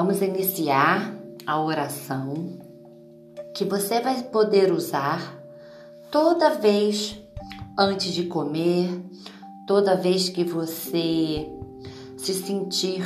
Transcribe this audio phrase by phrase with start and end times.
[0.00, 1.12] Vamos iniciar
[1.44, 2.56] a oração
[3.52, 5.42] que você vai poder usar
[6.08, 7.20] toda vez
[7.76, 8.88] antes de comer,
[9.66, 11.50] toda vez que você
[12.16, 13.02] se sentir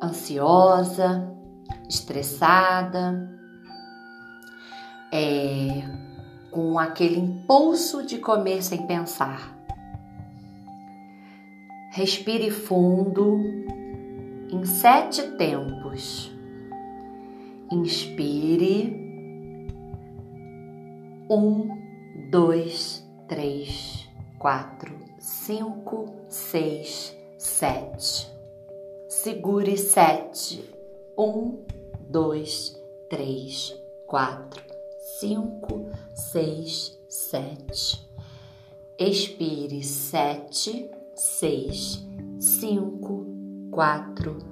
[0.00, 1.28] ansiosa,
[1.88, 3.28] estressada,
[5.12, 5.82] é,
[6.52, 9.52] com aquele impulso de comer sem pensar.
[11.90, 13.79] Respire fundo
[14.60, 16.30] em sete tempos.
[17.72, 18.94] Inspire.
[21.30, 21.68] Um,
[22.30, 24.06] dois, três,
[24.38, 28.30] quatro, cinco, seis, sete.
[29.08, 30.62] Segure sete.
[31.16, 31.64] Um,
[32.10, 33.74] dois, três,
[34.06, 34.62] quatro,
[35.20, 38.06] cinco, seis, sete.
[38.98, 42.04] Expire sete, seis,
[42.38, 43.26] cinco,
[43.70, 44.49] quatro,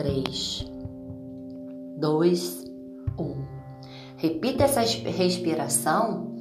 [0.00, 0.64] três,
[1.98, 2.64] dois,
[3.18, 3.44] um.
[4.16, 6.34] Repita essa respiração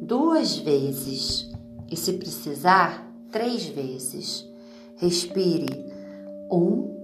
[0.00, 1.50] duas vezes
[1.90, 4.48] e, se precisar, três vezes.
[4.98, 5.84] Respire
[6.48, 6.96] um,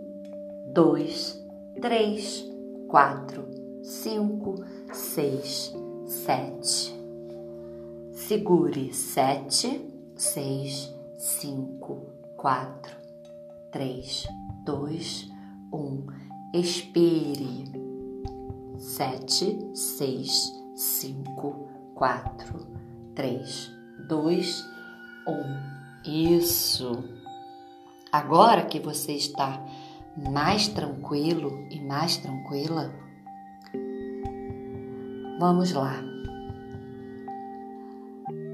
[0.73, 1.45] dois,
[1.81, 2.49] três,
[2.87, 3.49] quatro,
[3.83, 5.75] cinco, seis,
[6.07, 6.95] sete.
[8.13, 12.07] Segure sete, seis, cinco,
[12.37, 12.95] quatro,
[13.73, 14.29] três,
[14.65, 15.29] dois,
[15.73, 16.07] um.
[16.53, 17.65] Expire.
[18.79, 22.67] Sete, seis, cinco, quatro,
[23.15, 23.71] três,
[24.09, 24.63] dois,
[25.27, 25.77] um.
[26.09, 26.93] Isso.
[28.13, 29.65] Agora que você está
[30.17, 32.95] mais tranquilo e mais tranquila,
[35.39, 35.95] vamos lá.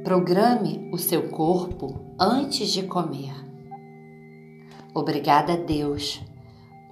[0.05, 3.33] Programe o seu corpo antes de comer.
[4.95, 6.21] Obrigada, Deus,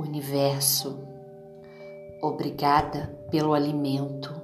[0.01, 0.99] Universo.
[2.23, 4.35] Obrigada pelo alimento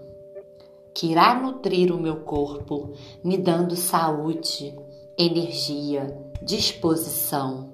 [0.94, 2.92] que irá nutrir o meu corpo,
[3.22, 4.75] me dando saúde,
[5.19, 6.06] energia,
[6.42, 7.70] disposição,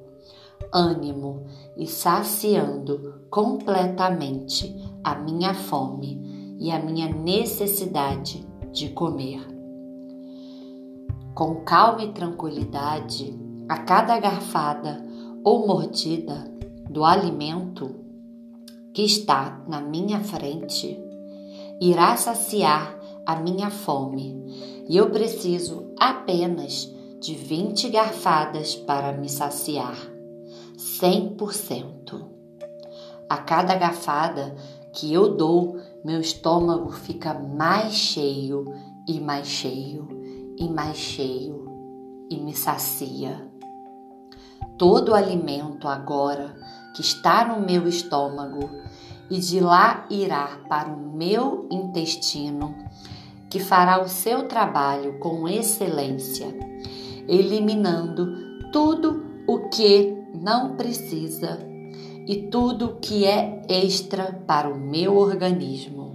[0.72, 1.44] ânimo
[1.76, 4.74] e saciando completamente
[5.04, 9.40] a minha fome e a minha necessidade de comer.
[11.32, 15.00] Com calma e tranquilidade, a cada garfada
[15.44, 16.50] ou mordida
[16.92, 17.96] do alimento
[18.92, 21.02] que está na minha frente
[21.80, 29.96] irá saciar a minha fome e eu preciso apenas de 20 garfadas para me saciar,
[30.76, 32.28] 100%.
[33.28, 34.54] A cada garfada
[34.92, 38.66] que eu dou, meu estômago fica mais cheio
[39.08, 40.08] e mais cheio
[40.58, 41.64] e mais cheio
[42.28, 43.50] e me sacia
[44.82, 46.54] todo alimento agora
[46.94, 48.70] que está no meu estômago
[49.30, 52.74] e de lá irá para o meu intestino,
[53.48, 56.54] que fará o seu trabalho com excelência,
[57.28, 61.58] eliminando tudo o que não precisa
[62.26, 66.12] e tudo que é extra para o meu organismo.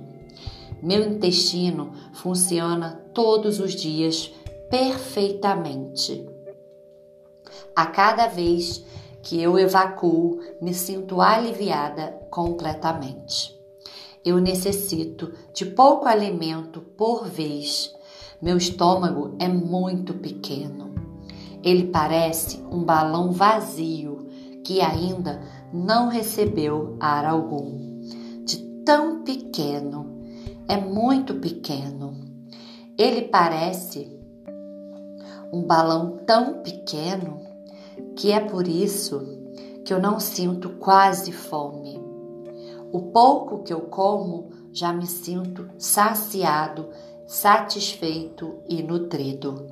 [0.82, 4.32] Meu intestino funciona todos os dias
[4.70, 6.38] perfeitamente
[7.76, 8.84] a cada vez
[9.28, 13.54] que eu evacuo, me sinto aliviada completamente.
[14.24, 17.94] Eu necessito de pouco alimento por vez.
[18.42, 20.96] Meu estômago é muito pequeno.
[21.62, 24.30] Ele parece um balão vazio
[24.64, 25.42] que ainda
[25.74, 28.00] não recebeu ar algum.
[28.46, 30.24] De tão pequeno,
[30.70, 32.16] é muito pequeno.
[32.98, 34.10] Ele parece
[35.52, 37.47] um balão tão pequeno
[38.16, 39.22] que é por isso
[39.86, 41.98] que eu não sinto quase fome.
[42.92, 46.90] O pouco que eu como já me sinto saciado,
[47.26, 49.68] satisfeito e nutrido.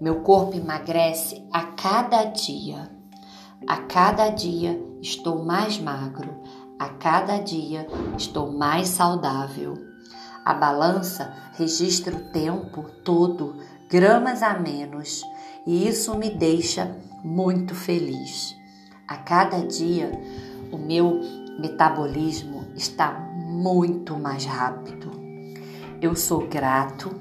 [0.00, 2.90] Meu corpo emagrece a cada dia.
[3.66, 6.42] A cada dia estou mais magro,
[6.78, 7.86] a cada dia
[8.18, 9.74] estou mais saudável.
[10.44, 13.56] A balança registra o tempo todo,
[13.94, 15.22] gramas a menos,
[15.64, 18.56] e isso me deixa muito feliz.
[19.06, 20.10] A cada dia
[20.72, 21.20] o meu
[21.60, 25.12] metabolismo está muito mais rápido.
[26.02, 27.14] Eu sou grato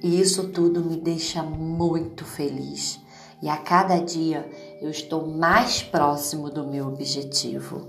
[0.00, 3.00] e isso tudo me deixa muito feliz.
[3.42, 4.48] E a cada dia
[4.80, 7.88] eu estou mais próximo do meu objetivo.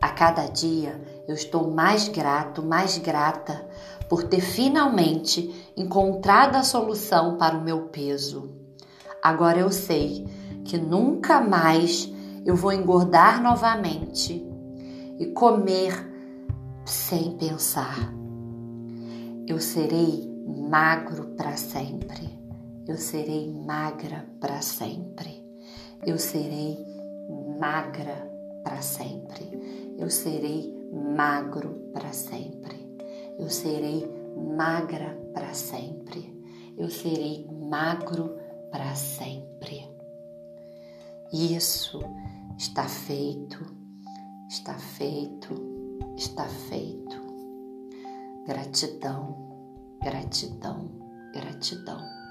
[0.00, 3.68] A cada dia eu estou mais grato, mais grata
[4.12, 8.50] por ter finalmente encontrado a solução para o meu peso.
[9.22, 10.26] Agora eu sei
[10.66, 12.12] que nunca mais
[12.44, 14.46] eu vou engordar novamente
[15.18, 15.94] e comer
[16.84, 18.12] sem pensar.
[19.48, 22.38] Eu serei magro para sempre.
[22.86, 25.42] Eu serei magra para sempre.
[26.04, 26.84] Eu serei
[27.58, 28.30] magra
[28.62, 29.94] para sempre.
[29.96, 32.81] Eu serei magro para sempre.
[33.38, 34.08] Eu serei
[34.56, 36.32] magra para sempre.
[36.76, 38.36] Eu serei magro
[38.70, 39.86] para sempre.
[41.32, 42.00] Isso
[42.58, 43.58] está feito,
[44.48, 45.54] está feito,
[46.16, 47.22] está feito.
[48.46, 50.90] Gratidão, gratidão,
[51.32, 52.21] gratidão.